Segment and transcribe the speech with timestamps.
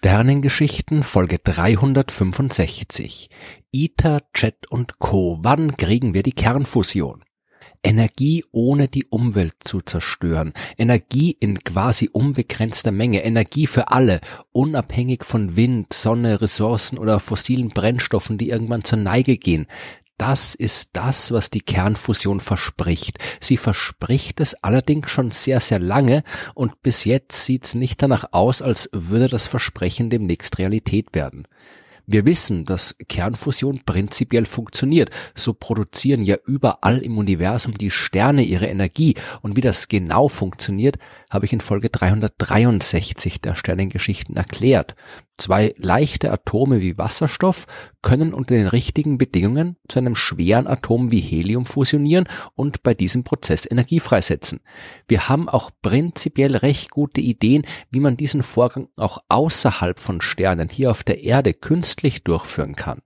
[0.00, 3.30] Sternengeschichten Folge 365.
[3.72, 5.40] ITER, Jet und Co.
[5.42, 7.24] Wann kriegen wir die Kernfusion?
[7.82, 14.20] Energie ohne die Umwelt zu zerstören, Energie in quasi unbegrenzter Menge, Energie für alle,
[14.52, 19.66] unabhängig von Wind, Sonne, Ressourcen oder fossilen Brennstoffen, die irgendwann zur Neige gehen.
[20.18, 23.18] Das ist das, was die Kernfusion verspricht.
[23.40, 28.32] Sie verspricht es allerdings schon sehr, sehr lange und bis jetzt sieht es nicht danach
[28.32, 31.46] aus, als würde das Versprechen demnächst Realität werden.
[32.10, 35.10] Wir wissen, dass Kernfusion prinzipiell funktioniert.
[35.34, 39.14] So produzieren ja überall im Universum die Sterne ihre Energie.
[39.42, 40.96] Und wie das genau funktioniert,
[41.30, 44.94] habe ich in Folge 363 der Sternengeschichten erklärt.
[45.36, 47.66] Zwei leichte Atome wie Wasserstoff
[48.02, 53.22] können unter den richtigen Bedingungen zu einem schweren Atom wie Helium fusionieren und bei diesem
[53.22, 54.60] Prozess Energie freisetzen.
[55.06, 60.68] Wir haben auch prinzipiell recht gute Ideen, wie man diesen Vorgang auch außerhalb von Sternen
[60.68, 63.00] hier auf der Erde künstlich durchführen kann.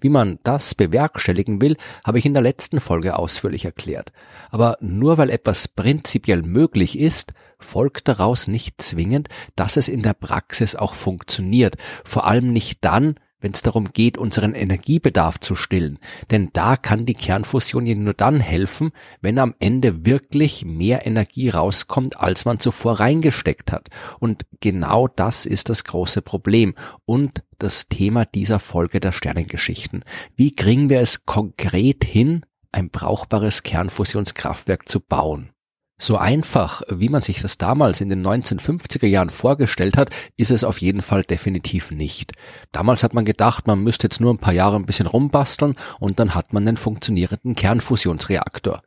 [0.00, 4.12] Wie man das bewerkstelligen will, habe ich in der letzten Folge ausführlich erklärt.
[4.50, 10.14] Aber nur weil etwas prinzipiell möglich ist, folgt daraus nicht zwingend, dass es in der
[10.14, 11.76] Praxis auch funktioniert.
[12.04, 13.14] Vor allem nicht dann,
[13.44, 15.98] wenn es darum geht, unseren Energiebedarf zu stillen.
[16.30, 21.50] Denn da kann die Kernfusion ja nur dann helfen, wenn am Ende wirklich mehr Energie
[21.50, 23.90] rauskommt, als man zuvor reingesteckt hat.
[24.18, 30.04] Und genau das ist das große Problem und das Thema dieser Folge der Sternengeschichten.
[30.34, 35.53] Wie kriegen wir es konkret hin, ein brauchbares Kernfusionskraftwerk zu bauen?
[35.96, 40.64] So einfach, wie man sich das damals in den 1950er Jahren vorgestellt hat, ist es
[40.64, 42.32] auf jeden Fall definitiv nicht.
[42.72, 46.18] Damals hat man gedacht, man müsste jetzt nur ein paar Jahre ein bisschen rumbasteln und
[46.18, 48.82] dann hat man einen funktionierenden Kernfusionsreaktor.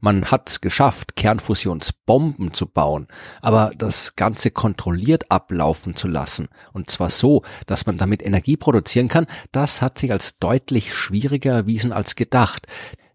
[0.00, 3.08] Man hat es geschafft, Kernfusionsbomben zu bauen,
[3.40, 9.08] aber das Ganze kontrolliert ablaufen zu lassen, und zwar so, dass man damit Energie produzieren
[9.08, 12.66] kann, das hat sich als deutlich schwieriger erwiesen als gedacht.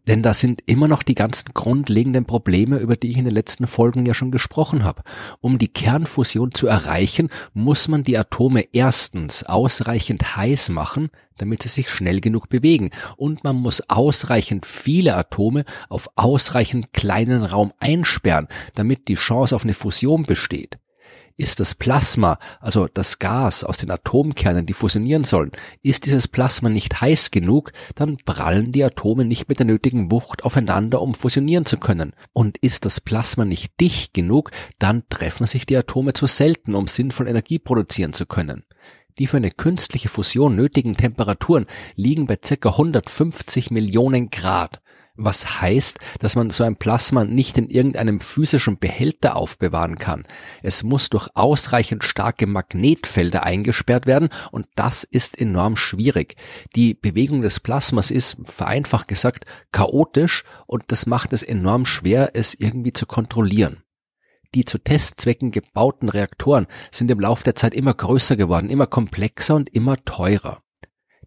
[0.07, 3.67] Denn da sind immer noch die ganzen grundlegenden Probleme, über die ich in den letzten
[3.67, 5.03] Folgen ja schon gesprochen habe.
[5.39, 11.69] Um die Kernfusion zu erreichen, muss man die Atome erstens ausreichend heiß machen, damit sie
[11.69, 12.89] sich schnell genug bewegen.
[13.15, 19.63] Und man muss ausreichend viele Atome auf ausreichend kleinen Raum einsperren, damit die Chance auf
[19.63, 20.79] eine Fusion besteht.
[21.35, 25.51] Ist das Plasma, also das Gas aus den Atomkernen, die fusionieren sollen,
[25.81, 30.43] ist dieses Plasma nicht heiß genug, dann prallen die Atome nicht mit der nötigen Wucht
[30.43, 32.13] aufeinander, um fusionieren zu können.
[32.33, 36.85] Und ist das Plasma nicht dicht genug, dann treffen sich die Atome zu selten, um
[36.85, 38.63] sinnvoll Energie produzieren zu können.
[39.17, 42.69] Die für eine künstliche Fusion nötigen Temperaturen liegen bei ca.
[42.69, 44.81] 150 Millionen Grad
[45.15, 50.25] was heißt, dass man so ein Plasma nicht in irgendeinem physischen Behälter aufbewahren kann.
[50.63, 56.35] Es muss durch ausreichend starke Magnetfelder eingesperrt werden und das ist enorm schwierig.
[56.75, 62.55] Die Bewegung des Plasmas ist, vereinfacht gesagt, chaotisch und das macht es enorm schwer, es
[62.55, 63.83] irgendwie zu kontrollieren.
[64.55, 69.55] Die zu Testzwecken gebauten Reaktoren sind im Laufe der Zeit immer größer geworden, immer komplexer
[69.55, 70.62] und immer teurer.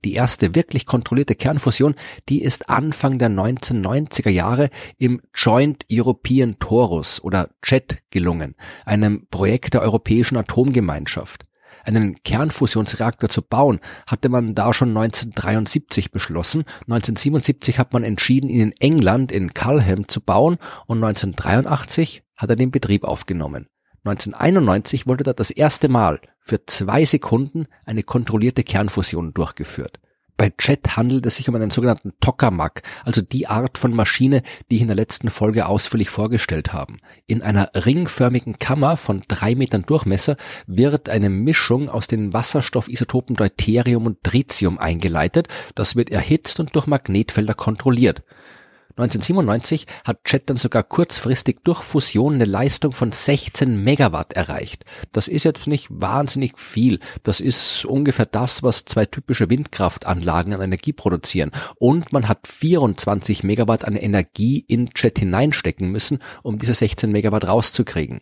[0.07, 1.97] Die erste wirklich kontrollierte Kernfusion,
[2.29, 9.75] die ist Anfang der 1990er Jahre im Joint European Torus oder JET gelungen, einem Projekt
[9.75, 11.45] der Europäischen Atomgemeinschaft.
[11.83, 16.61] Einen Kernfusionsreaktor zu bauen, hatte man da schon 1973 beschlossen.
[16.83, 22.55] 1977 hat man entschieden, ihn in England in Culham zu bauen und 1983 hat er
[22.55, 23.67] den Betrieb aufgenommen.
[24.07, 29.99] 1991 wurde da das erste Mal für zwei Sekunden eine kontrollierte Kernfusion durchgeführt.
[30.37, 34.77] Bei Jet handelt es sich um einen sogenannten Tokamak, also die Art von Maschine, die
[34.77, 37.01] ich in der letzten Folge ausführlich vorgestellt haben.
[37.27, 44.07] In einer ringförmigen Kammer von drei Metern Durchmesser wird eine Mischung aus den Wasserstoffisotopen Deuterium
[44.07, 45.49] und Tritium eingeleitet.
[45.75, 48.23] Das wird erhitzt und durch Magnetfelder kontrolliert.
[48.99, 54.87] 1997 hat Chet dann sogar kurzfristig durch Fusion eine Leistung von 16 Megawatt erreicht.
[55.13, 57.01] Das ist jetzt nicht wahnsinnig viel.
[57.23, 61.51] Das ist ungefähr das, was zwei typische Windkraftanlagen an Energie produzieren.
[61.79, 67.47] Und man hat 24 Megawatt an Energie in Chet hineinstecken müssen, um diese 16 Megawatt
[67.47, 68.21] rauszukriegen.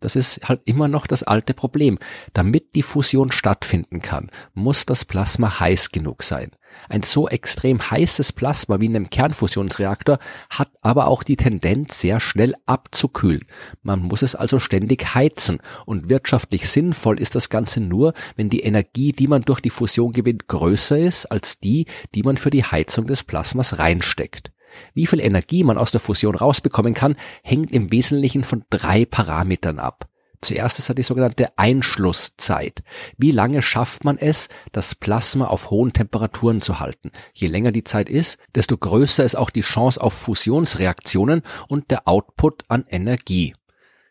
[0.00, 1.98] Das ist halt immer noch das alte Problem.
[2.32, 6.52] Damit die Fusion stattfinden kann, muss das Plasma heiß genug sein.
[6.88, 10.18] Ein so extrem heißes Plasma wie in einem Kernfusionsreaktor
[10.50, 13.46] hat aber auch die Tendenz, sehr schnell abzukühlen.
[13.82, 18.60] Man muss es also ständig heizen und wirtschaftlich sinnvoll ist das Ganze nur, wenn die
[18.60, 22.64] Energie, die man durch die Fusion gewinnt, größer ist als die, die man für die
[22.64, 24.52] Heizung des Plasmas reinsteckt.
[24.94, 29.78] Wie viel Energie man aus der Fusion rausbekommen kann, hängt im Wesentlichen von drei Parametern
[29.78, 30.08] ab.
[30.40, 32.82] Zuerst ist da die sogenannte Einschlusszeit.
[33.16, 37.10] Wie lange schafft man es, das Plasma auf hohen Temperaturen zu halten?
[37.34, 42.06] Je länger die Zeit ist, desto größer ist auch die Chance auf Fusionsreaktionen und der
[42.06, 43.54] Output an Energie.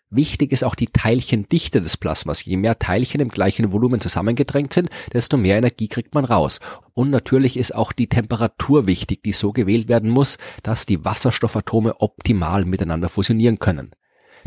[0.09, 2.45] Wichtig ist auch die Teilchendichte des Plasmas.
[2.45, 6.61] Je mehr Teilchen im gleichen Volumen zusammengedrängt sind, desto mehr Energie kriegt man raus.
[6.93, 11.99] Und natürlich ist auch die Temperatur wichtig, die so gewählt werden muss, dass die Wasserstoffatome
[11.99, 13.91] optimal miteinander fusionieren können.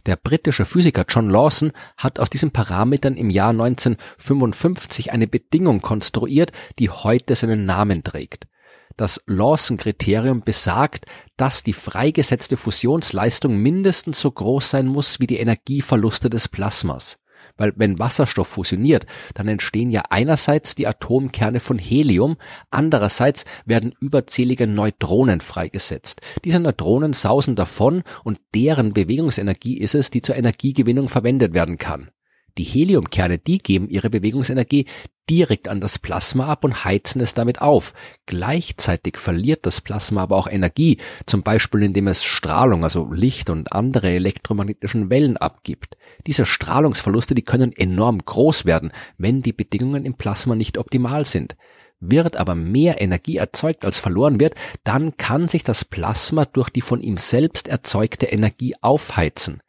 [0.06, 6.52] Der britische Physiker John Lawson hat aus diesen Parametern im Jahr 1955 eine Bedingung konstruiert,
[6.78, 8.46] die heute seinen Namen trägt.
[8.96, 11.06] Das Lawson-Kriterium besagt,
[11.36, 17.19] dass die freigesetzte Fusionsleistung mindestens so groß sein muss wie die Energieverluste des Plasmas.
[17.56, 22.36] Weil wenn Wasserstoff fusioniert, dann entstehen ja einerseits die Atomkerne von Helium,
[22.70, 26.20] andererseits werden überzählige Neutronen freigesetzt.
[26.44, 32.10] Diese Neutronen sausen davon und deren Bewegungsenergie ist es, die zur Energiegewinnung verwendet werden kann.
[32.60, 34.84] Die Heliumkerne, die geben ihre Bewegungsenergie
[35.30, 37.94] direkt an das Plasma ab und heizen es damit auf.
[38.26, 43.72] Gleichzeitig verliert das Plasma aber auch Energie, zum Beispiel indem es Strahlung, also Licht und
[43.72, 45.96] andere elektromagnetischen Wellen abgibt.
[46.26, 51.56] Diese Strahlungsverluste, die können enorm groß werden, wenn die Bedingungen im Plasma nicht optimal sind.
[51.98, 54.54] Wird aber mehr Energie erzeugt als verloren wird,
[54.84, 59.62] dann kann sich das Plasma durch die von ihm selbst erzeugte Energie aufheizen.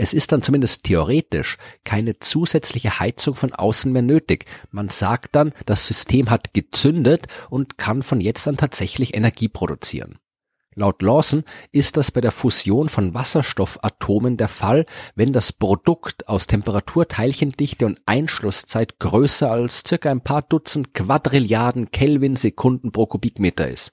[0.00, 4.46] Es ist dann zumindest theoretisch keine zusätzliche Heizung von außen mehr nötig.
[4.70, 10.20] Man sagt dann, das System hat gezündet und kann von jetzt an tatsächlich Energie produzieren.
[10.76, 11.42] Laut Lawson
[11.72, 14.86] ist das bei der Fusion von Wasserstoffatomen der Fall,
[15.16, 21.90] wenn das Produkt aus Temperatur, Teilchendichte und Einschlusszeit größer als circa ein paar Dutzend Quadrilliarden
[21.90, 23.90] Kelvin Sekunden pro Kubikmeter ist.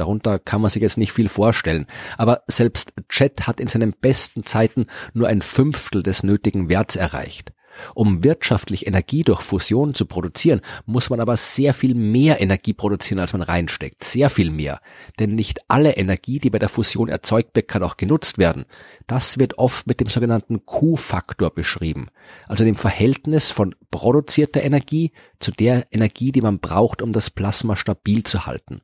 [0.00, 1.86] Darunter kann man sich jetzt nicht viel vorstellen.
[2.16, 7.52] Aber selbst Jet hat in seinen besten Zeiten nur ein Fünftel des nötigen Werts erreicht.
[7.94, 13.18] Um wirtschaftlich Energie durch Fusion zu produzieren, muss man aber sehr viel mehr Energie produzieren,
[13.18, 14.02] als man reinsteckt.
[14.02, 14.80] Sehr viel mehr.
[15.18, 18.64] Denn nicht alle Energie, die bei der Fusion erzeugt wird, kann auch genutzt werden.
[19.06, 22.08] Das wird oft mit dem sogenannten Q-Faktor beschrieben.
[22.48, 27.76] Also dem Verhältnis von produzierter Energie zu der Energie, die man braucht, um das Plasma
[27.76, 28.80] stabil zu halten.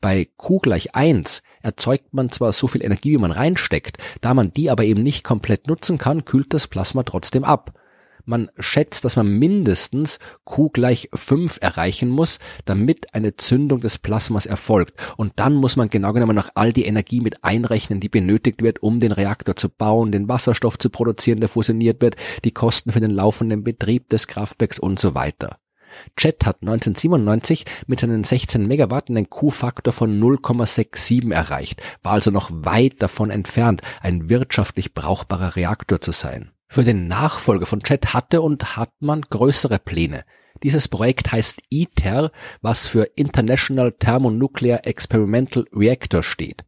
[0.00, 4.52] Bei Q gleich 1 erzeugt man zwar so viel Energie, wie man reinsteckt, da man
[4.52, 7.78] die aber eben nicht komplett nutzen kann, kühlt das Plasma trotzdem ab.
[8.26, 14.46] Man schätzt, dass man mindestens Q gleich 5 erreichen muss, damit eine Zündung des Plasmas
[14.46, 14.94] erfolgt.
[15.18, 18.82] Und dann muss man genau genommen noch all die Energie mit einrechnen, die benötigt wird,
[18.82, 23.00] um den Reaktor zu bauen, den Wasserstoff zu produzieren, der fusioniert wird, die Kosten für
[23.00, 25.58] den laufenden Betrieb des Kraftwerks und so weiter.
[26.18, 32.50] Jet hat 1997 mit seinen 16 Megawatt einen Q-Faktor von 0,67 erreicht, war also noch
[32.52, 36.50] weit davon entfernt, ein wirtschaftlich brauchbarer Reaktor zu sein.
[36.68, 40.24] Für den Nachfolger von Jet hatte und hat man größere Pläne.
[40.62, 42.30] Dieses Projekt heißt ITER,
[42.62, 46.64] was für International Thermonuclear Experimental Reactor steht.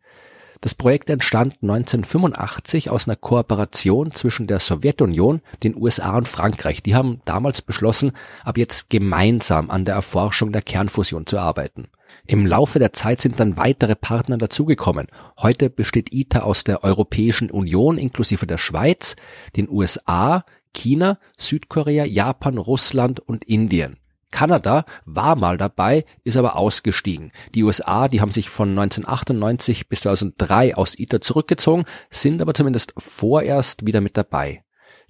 [0.61, 6.83] Das Projekt entstand 1985 aus einer Kooperation zwischen der Sowjetunion, den USA und Frankreich.
[6.83, 8.13] Die haben damals beschlossen,
[8.45, 11.89] ab jetzt gemeinsam an der Erforschung der Kernfusion zu arbeiten.
[12.27, 15.07] Im Laufe der Zeit sind dann weitere Partner dazugekommen.
[15.39, 19.15] Heute besteht ITER aus der Europäischen Union inklusive der Schweiz,
[19.55, 23.97] den USA, China, Südkorea, Japan, Russland und Indien.
[24.31, 27.33] Kanada war mal dabei, ist aber ausgestiegen.
[27.55, 32.93] Die USA, die haben sich von 1998 bis 2003 aus ITER zurückgezogen, sind aber zumindest
[32.99, 34.63] vorerst wieder mit dabei.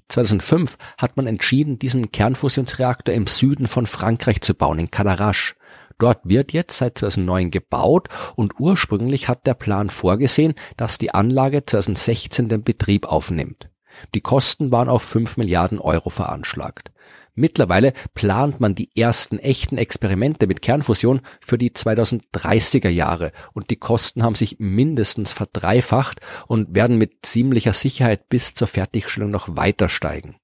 [0.08, 5.54] 2005 hat man entschieden, diesen Kernfusionsreaktor im Süden von Frankreich zu bauen, in Cadarache.
[5.98, 11.64] Dort wird jetzt seit 2009 gebaut und ursprünglich hat der Plan vorgesehen, dass die Anlage
[11.64, 13.70] 2016 den Betrieb aufnimmt.
[14.14, 16.90] Die Kosten waren auf 5 Milliarden Euro veranschlagt.
[17.38, 23.76] Mittlerweile plant man die ersten echten Experimente mit Kernfusion für die 2030er Jahre und die
[23.76, 29.90] Kosten haben sich mindestens verdreifacht und werden mit ziemlicher Sicherheit bis zur Fertigstellung noch weiter
[29.90, 30.36] steigen.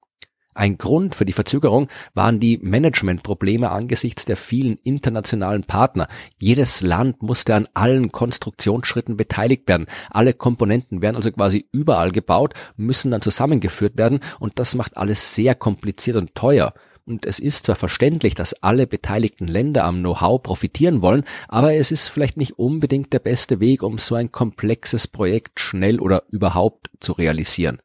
[0.54, 6.08] Ein Grund für die Verzögerung waren die Managementprobleme angesichts der vielen internationalen Partner.
[6.38, 9.86] Jedes Land musste an allen Konstruktionsschritten beteiligt werden.
[10.10, 15.34] Alle Komponenten werden also quasi überall gebaut, müssen dann zusammengeführt werden und das macht alles
[15.34, 16.74] sehr kompliziert und teuer.
[17.04, 21.90] Und es ist zwar verständlich, dass alle beteiligten Länder am Know-how profitieren wollen, aber es
[21.90, 26.90] ist vielleicht nicht unbedingt der beste Weg, um so ein komplexes Projekt schnell oder überhaupt
[27.00, 27.80] zu realisieren.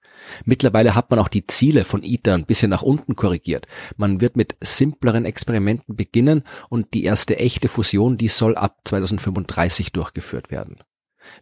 [0.46, 3.68] Mittlerweile hat man auch die Ziele von ITER ein bisschen nach unten korrigiert.
[3.96, 9.92] Man wird mit simpleren Experimenten beginnen und die erste echte Fusion, die soll ab 2035
[9.92, 10.78] durchgeführt werden.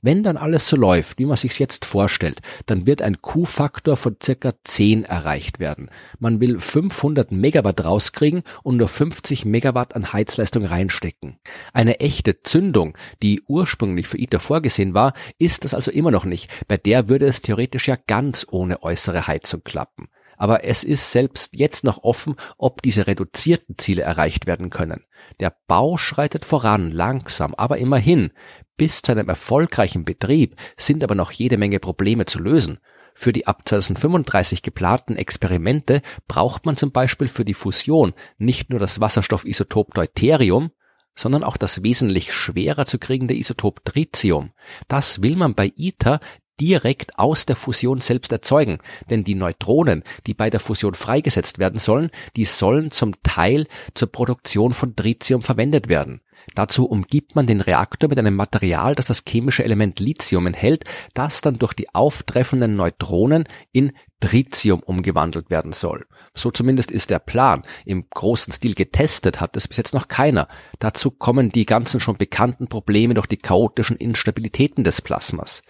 [0.01, 4.17] Wenn dann alles so läuft, wie man sich's jetzt vorstellt, dann wird ein Q-Faktor von
[4.21, 5.89] circa 10 erreicht werden.
[6.19, 11.37] Man will 500 Megawatt rauskriegen und nur 50 Megawatt an Heizleistung reinstecken.
[11.73, 16.49] Eine echte Zündung, die ursprünglich für ITER vorgesehen war, ist das also immer noch nicht.
[16.67, 20.09] Bei der würde es theoretisch ja ganz ohne äußere Heizung klappen.
[20.37, 25.05] Aber es ist selbst jetzt noch offen, ob diese reduzierten Ziele erreicht werden können.
[25.39, 28.31] Der Bau schreitet voran, langsam, aber immerhin.
[28.77, 32.79] Bis zu einem erfolgreichen Betrieb sind aber noch jede Menge Probleme zu lösen.
[33.13, 38.79] Für die ab 2035 geplanten Experimente braucht man zum Beispiel für die Fusion nicht nur
[38.79, 40.71] das Wasserstoffisotop Deuterium,
[41.15, 44.51] sondern auch das wesentlich schwerer zu kriegende Isotop Tritium.
[44.89, 46.19] Das will man bei ITER
[46.59, 48.79] direkt aus der Fusion selbst erzeugen.
[49.09, 54.11] Denn die Neutronen, die bei der Fusion freigesetzt werden sollen, die sollen zum Teil zur
[54.11, 56.21] Produktion von Tritium verwendet werden.
[56.53, 61.41] Dazu umgibt man den Reaktor mit einem Material, das das chemische Element Lithium enthält, das
[61.41, 66.05] dann durch die auftreffenden Neutronen in Tritium umgewandelt werden soll.
[66.33, 67.63] So zumindest ist der Plan.
[67.85, 70.47] Im großen Stil getestet hat es bis jetzt noch keiner.
[70.79, 75.61] Dazu kommen die ganzen schon bekannten Probleme durch die chaotischen Instabilitäten des Plasmas.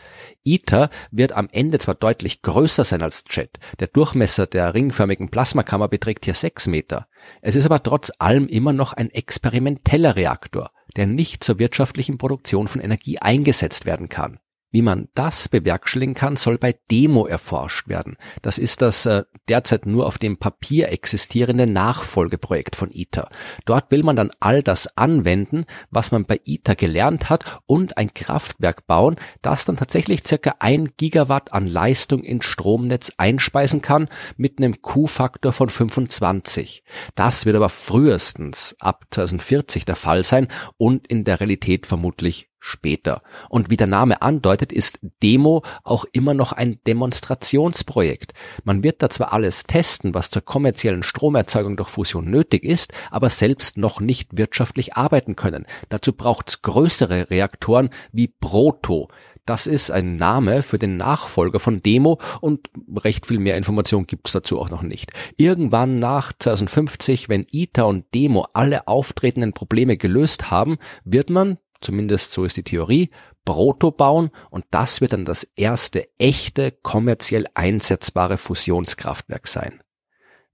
[0.43, 3.57] ITER wird am Ende zwar deutlich größer sein als JET.
[3.79, 7.07] Der Durchmesser der ringförmigen Plasmakammer beträgt hier sechs Meter.
[7.41, 12.67] Es ist aber trotz allem immer noch ein experimenteller Reaktor, der nicht zur wirtschaftlichen Produktion
[12.67, 14.39] von Energie eingesetzt werden kann.
[14.75, 18.17] Wie man das bewerkstelligen kann, soll bei Demo erforscht werden.
[18.41, 23.29] Das ist das äh, derzeit nur auf dem Papier existierende Nachfolgeprojekt von ITER.
[23.63, 28.13] Dort will man dann all das anwenden, was man bei ITER gelernt hat und ein
[28.13, 34.57] Kraftwerk bauen, das dann tatsächlich circa ein Gigawatt an Leistung ins Stromnetz einspeisen kann mit
[34.57, 36.83] einem Q-Faktor von 25.
[37.15, 43.21] Das wird aber frühestens ab 2040 der Fall sein und in der Realität vermutlich später.
[43.47, 48.33] Und wie der Name andeutet, ist Demo auch immer noch ein Demonstrationsprojekt.
[48.63, 53.29] Man wird da zwar alles testen, was zur kommerziellen Stromerzeugung durch Fusion nötig ist, aber
[53.29, 55.65] selbst noch nicht wirtschaftlich arbeiten können.
[55.89, 59.09] Dazu braucht's größere Reaktoren wie Proto.
[59.45, 64.31] Das ist ein Name für den Nachfolger von Demo und recht viel mehr Information gibt's
[64.31, 65.11] dazu auch noch nicht.
[65.37, 72.31] Irgendwann nach 2050, wenn ITER und Demo alle auftretenden Probleme gelöst haben, wird man, zumindest
[72.31, 73.09] so ist die Theorie,
[73.45, 79.81] Proto bauen und das wird dann das erste echte kommerziell einsetzbare Fusionskraftwerk sein.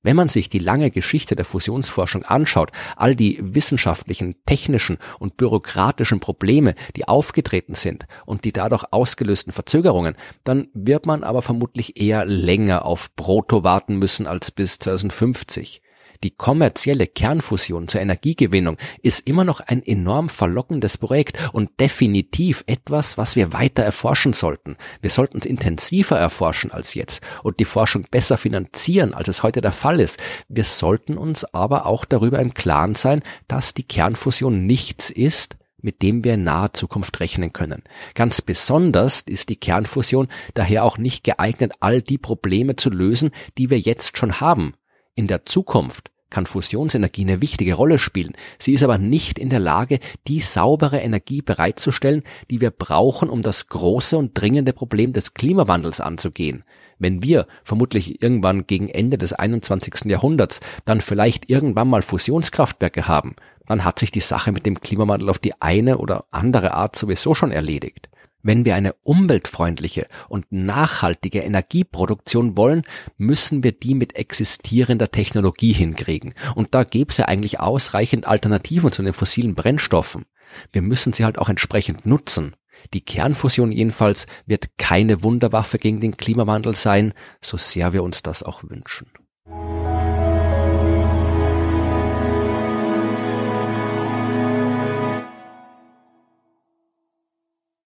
[0.03, 6.19] Wenn man sich die lange Geschichte der Fusionsforschung anschaut, all die wissenschaftlichen, technischen und bürokratischen
[6.19, 12.25] Probleme, die aufgetreten sind und die dadurch ausgelösten Verzögerungen, dann wird man aber vermutlich eher
[12.25, 15.83] länger auf Proto warten müssen als bis 2050.
[16.23, 23.17] Die kommerzielle Kernfusion zur Energiegewinnung ist immer noch ein enorm verlockendes Projekt und definitiv etwas,
[23.17, 24.77] was wir weiter erforschen sollten.
[25.01, 29.61] Wir sollten es intensiver erforschen als jetzt und die Forschung besser finanzieren, als es heute
[29.61, 30.19] der Fall ist.
[30.47, 36.03] Wir sollten uns aber auch darüber im Klaren sein, dass die Kernfusion nichts ist, mit
[36.03, 37.81] dem wir in naher Zukunft rechnen können.
[38.13, 43.71] Ganz besonders ist die Kernfusion daher auch nicht geeignet, all die Probleme zu lösen, die
[43.71, 44.75] wir jetzt schon haben.
[45.15, 48.33] In der Zukunft kann Fusionsenergie eine wichtige Rolle spielen.
[48.57, 53.43] Sie ist aber nicht in der Lage, die saubere Energie bereitzustellen, die wir brauchen, um
[53.43, 56.63] das große und dringende Problem des Klimawandels anzugehen.
[56.97, 60.05] Wenn wir vermutlich irgendwann gegen Ende des 21.
[60.05, 63.35] Jahrhunderts dann vielleicht irgendwann mal Fusionskraftwerke haben,
[63.67, 67.33] dann hat sich die Sache mit dem Klimawandel auf die eine oder andere Art sowieso
[67.33, 68.09] schon erledigt.
[68.43, 72.83] Wenn wir eine umweltfreundliche und nachhaltige Energieproduktion wollen,
[73.17, 76.33] müssen wir die mit existierender Technologie hinkriegen.
[76.55, 80.25] Und da gäbe es ja eigentlich ausreichend Alternativen zu den fossilen Brennstoffen.
[80.71, 82.55] Wir müssen sie halt auch entsprechend nutzen.
[82.93, 88.41] Die Kernfusion jedenfalls wird keine Wunderwaffe gegen den Klimawandel sein, so sehr wir uns das
[88.41, 89.07] auch wünschen.